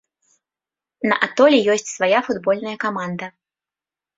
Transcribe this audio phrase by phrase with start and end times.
[1.11, 3.25] На атоле ёсць свая футбольная каманда.